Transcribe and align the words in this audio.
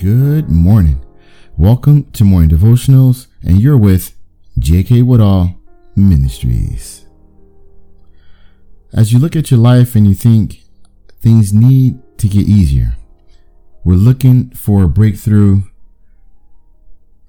Good 0.00 0.48
morning. 0.48 1.04
Welcome 1.58 2.10
to 2.12 2.24
Morning 2.24 2.48
Devotionals, 2.48 3.26
and 3.42 3.60
you're 3.60 3.76
with 3.76 4.16
J.K. 4.58 5.02
Woodall 5.02 5.60
Ministries. 5.94 7.04
As 8.94 9.12
you 9.12 9.18
look 9.18 9.36
at 9.36 9.50
your 9.50 9.60
life 9.60 9.94
and 9.94 10.06
you 10.06 10.14
think 10.14 10.62
things 11.20 11.52
need 11.52 12.00
to 12.16 12.28
get 12.28 12.46
easier, 12.46 12.96
we're 13.84 13.92
looking 13.92 14.48
for 14.52 14.84
a 14.84 14.88
breakthrough. 14.88 15.64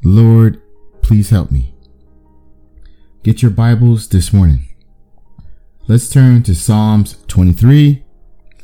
Lord, 0.02 0.62
please 1.02 1.30
help 1.30 1.52
me. 1.52 1.76
Get 3.22 3.42
your 3.42 3.52
Bibles 3.52 4.08
this 4.08 4.32
morning. 4.32 4.70
Let's 5.90 6.10
turn 6.10 6.42
to 6.44 6.56
Psalms 6.56 7.18
23, 7.28 8.06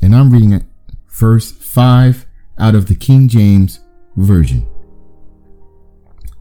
and 0.01 0.15
I'm 0.15 0.31
reading 0.31 0.53
it 0.53 0.63
verse 1.09 1.51
5 1.51 2.25
out 2.57 2.73
of 2.73 2.87
the 2.87 2.95
King 2.95 3.27
James 3.27 3.81
Version. 4.17 4.67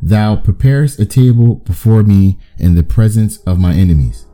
Thou 0.03 0.37
preparest 0.37 0.99
a 0.99 1.07
table 1.07 1.57
before 1.57 2.03
me 2.03 2.39
in 2.59 2.75
the 2.75 2.83
presence 2.83 3.39
of 3.41 3.59
my 3.59 3.75
enemies. 3.75 4.27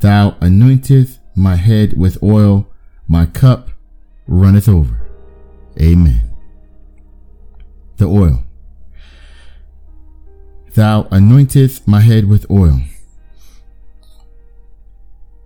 Thou 0.00 0.32
anointest 0.40 1.18
my 1.34 1.56
head 1.56 1.96
with 1.96 2.22
oil, 2.22 2.68
my 3.06 3.26
cup 3.26 3.70
runneth 4.26 4.68
over. 4.68 5.08
Amen. 5.80 6.34
The 7.96 8.06
oil. 8.06 8.42
Thou 10.74 11.04
anointest 11.04 11.86
my 11.86 12.00
head 12.00 12.28
with 12.28 12.48
oil. 12.50 12.80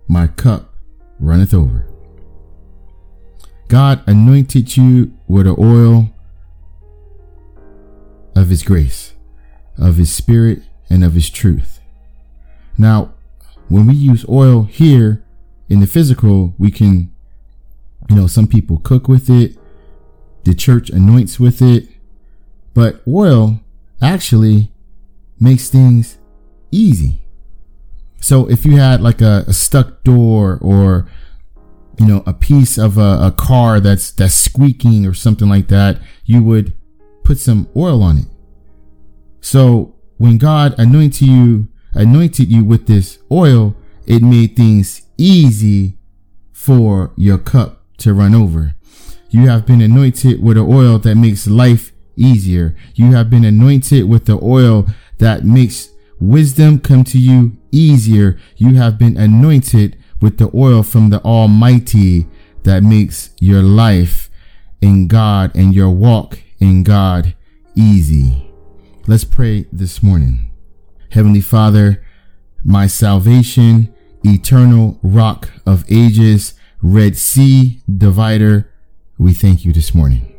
My 0.07 0.27
cup 0.27 0.75
runneth 1.19 1.53
over. 1.53 1.87
God 3.69 4.03
anointed 4.05 4.77
you 4.77 5.13
with 5.27 5.47
oil 5.47 6.12
of 8.35 8.49
His 8.49 8.63
grace, 8.63 9.13
of 9.77 9.97
His 9.97 10.11
Spirit, 10.11 10.63
and 10.89 11.03
of 11.03 11.13
His 11.13 11.29
truth. 11.29 11.79
Now, 12.77 13.13
when 13.69 13.87
we 13.87 13.95
use 13.95 14.25
oil 14.27 14.63
here 14.63 15.23
in 15.69 15.79
the 15.79 15.87
physical, 15.87 16.53
we 16.57 16.71
can, 16.71 17.13
you 18.09 18.15
know, 18.15 18.27
some 18.27 18.47
people 18.47 18.77
cook 18.77 19.07
with 19.07 19.29
it, 19.29 19.57
the 20.43 20.53
church 20.53 20.89
anoints 20.89 21.39
with 21.39 21.61
it, 21.61 21.87
but 22.73 23.01
oil 23.07 23.59
actually 24.01 24.71
makes 25.39 25.69
things 25.69 26.17
easy. 26.71 27.21
So 28.19 28.49
if 28.49 28.65
you 28.65 28.77
had 28.77 29.01
like 29.01 29.21
a, 29.21 29.43
a 29.47 29.53
stuck 29.53 30.03
door 30.03 30.57
or 30.61 31.07
you 31.99 32.07
know 32.07 32.23
a 32.25 32.33
piece 32.33 32.77
of 32.77 32.97
a, 32.97 33.19
a 33.21 33.33
car 33.35 33.79
that's 33.79 34.11
that's 34.11 34.33
squeaking 34.33 35.05
or 35.05 35.13
something 35.13 35.49
like 35.49 35.67
that, 35.67 35.99
you 36.25 36.41
would 36.43 36.73
put 37.23 37.39
some 37.39 37.67
oil 37.75 38.03
on 38.03 38.19
it. 38.19 38.25
So 39.41 39.95
when 40.17 40.37
God 40.37 40.75
anointed 40.77 41.27
you, 41.27 41.67
anointed 41.93 42.51
you 42.51 42.63
with 42.63 42.87
this 42.87 43.19
oil, 43.31 43.75
it 44.05 44.21
made 44.21 44.55
things 44.55 45.01
easy 45.17 45.97
for 46.51 47.11
your 47.15 47.37
cup 47.37 47.83
to 47.97 48.13
run 48.13 48.33
over. 48.33 48.75
You 49.29 49.47
have 49.49 49.65
been 49.65 49.81
anointed 49.81 50.43
with 50.43 50.57
an 50.57 50.65
oil 50.69 50.99
that 50.99 51.15
makes 51.15 51.47
life 51.47 51.91
easier. 52.15 52.75
You 52.95 53.13
have 53.13 53.29
been 53.29 53.43
anointed 53.43 54.07
with 54.07 54.25
the 54.25 54.39
oil 54.41 54.85
that 55.17 55.43
makes 55.43 55.89
wisdom 56.19 56.79
come 56.79 57.03
to 57.05 57.17
you 57.17 57.57
easier. 57.71 58.37
You 58.57 58.75
have 58.75 58.97
been 58.97 59.17
anointed 59.17 59.97
with 60.21 60.37
the 60.37 60.51
oil 60.55 60.83
from 60.83 61.09
the 61.09 61.21
Almighty 61.23 62.27
that 62.63 62.83
makes 62.83 63.31
your 63.39 63.61
life 63.61 64.29
in 64.81 65.07
God 65.07 65.55
and 65.55 65.73
your 65.73 65.89
walk 65.89 66.39
in 66.63 66.83
God 66.83 67.35
easy. 67.75 68.49
Let's 69.05 69.25
pray 69.25 69.65
this 69.71 70.01
morning. 70.01 70.49
Heavenly 71.11 71.41
Father, 71.41 72.03
my 72.63 72.87
salvation, 72.87 73.93
eternal 74.23 74.97
rock 75.03 75.49
of 75.65 75.83
ages, 75.91 76.53
Red 76.81 77.17
Sea 77.17 77.81
divider, 77.85 78.71
we 79.17 79.33
thank 79.33 79.65
you 79.65 79.73
this 79.73 79.93
morning. 79.93 80.33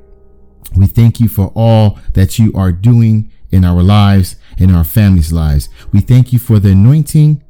We 0.75 0.87
thank 0.87 1.21
you 1.21 1.29
for 1.29 1.53
all 1.55 1.99
that 2.15 2.39
you 2.39 2.53
are 2.55 2.73
doing 2.73 3.31
in 3.51 3.65
our 3.65 3.83
lives, 3.83 4.37
in 4.57 4.75
our 4.75 4.85
families' 4.85 5.33
lives. 5.33 5.69
We 5.93 6.01
thank 6.01 6.33
you 6.33 6.39
for 6.39 6.59
the 6.59 6.71
anointing 6.71 7.45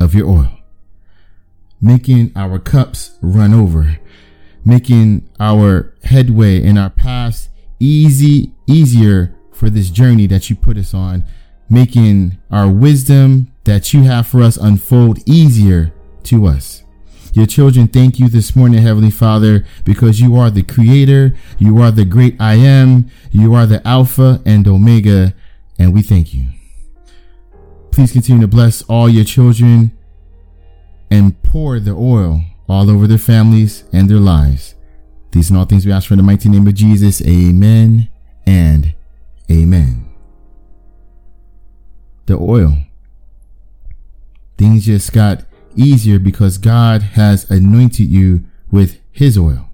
of 0.00 0.14
your 0.14 0.28
oil, 0.28 0.58
making 1.80 2.32
our 2.34 2.58
cups 2.58 3.16
run 3.22 3.54
over, 3.54 3.98
making 4.64 5.30
our 5.38 5.94
headway 6.02 6.60
in 6.60 6.76
our 6.76 6.90
paths 6.90 7.48
easy, 7.80 8.52
easier 8.66 9.34
for 9.52 9.70
this 9.70 9.90
journey 9.90 10.26
that 10.26 10.50
you 10.50 10.56
put 10.56 10.76
us 10.76 10.94
on, 10.94 11.24
making 11.68 12.38
our 12.50 12.68
wisdom 12.68 13.52
that 13.64 13.92
you 13.92 14.02
have 14.02 14.26
for 14.26 14.42
us 14.42 14.56
unfold 14.56 15.18
easier 15.26 15.92
to 16.24 16.46
us. 16.46 16.82
Your 17.32 17.46
children 17.46 17.88
thank 17.88 18.20
you 18.20 18.28
this 18.28 18.54
morning, 18.54 18.80
Heavenly 18.82 19.10
Father, 19.10 19.66
because 19.84 20.20
you 20.20 20.36
are 20.36 20.50
the 20.50 20.62
creator, 20.62 21.34
you 21.58 21.80
are 21.82 21.90
the 21.90 22.04
great 22.04 22.40
I 22.40 22.54
am, 22.54 23.10
you 23.32 23.54
are 23.54 23.66
the 23.66 23.84
Alpha 23.86 24.40
and 24.46 24.68
Omega, 24.68 25.34
and 25.78 25.92
we 25.92 26.02
thank 26.02 26.32
you. 26.32 26.46
Please 27.90 28.12
continue 28.12 28.42
to 28.42 28.48
bless 28.48 28.82
all 28.82 29.08
your 29.08 29.24
children 29.24 29.96
and 31.10 31.40
pour 31.42 31.80
the 31.80 31.92
oil 31.92 32.42
all 32.68 32.88
over 32.88 33.06
their 33.06 33.18
families 33.18 33.84
and 33.92 34.08
their 34.08 34.18
lives. 34.18 34.73
These 35.34 35.50
are 35.50 35.56
all 35.56 35.64
things 35.64 35.84
we 35.84 35.90
ask 35.90 36.06
for 36.06 36.14
in 36.14 36.18
the 36.18 36.22
mighty 36.22 36.48
name 36.48 36.68
of 36.68 36.74
Jesus. 36.74 37.20
Amen 37.26 38.08
and 38.46 38.94
Amen. 39.50 40.08
The 42.26 42.38
oil. 42.38 42.78
Things 44.56 44.86
just 44.86 45.12
got 45.12 45.42
easier 45.74 46.20
because 46.20 46.56
God 46.56 47.02
has 47.02 47.50
anointed 47.50 48.08
you 48.08 48.44
with 48.70 49.00
his 49.10 49.36
oil. 49.36 49.68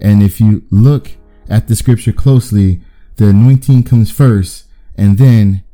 And 0.00 0.22
if 0.22 0.40
you 0.40 0.62
look 0.70 1.16
at 1.48 1.66
the 1.66 1.74
scripture 1.74 2.12
closely, 2.12 2.80
the 3.16 3.30
anointing 3.30 3.82
comes 3.82 4.12
first 4.12 4.66
and 4.96 5.18
then 5.18 5.64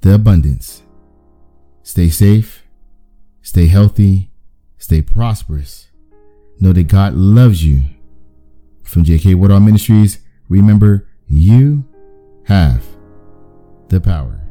the 0.00 0.14
abundance. 0.14 0.82
Stay 1.84 2.08
safe, 2.08 2.64
stay 3.42 3.68
healthy, 3.68 4.32
stay 4.76 5.02
prosperous. 5.02 5.86
Know 6.58 6.72
that 6.72 6.88
God 6.88 7.14
loves 7.14 7.64
you. 7.64 7.82
From 8.90 9.04
JK 9.04 9.36
Woodall 9.36 9.60
Ministries, 9.60 10.18
remember 10.48 11.06
you 11.28 11.84
have 12.46 12.84
the 13.88 14.00
power. 14.00 14.49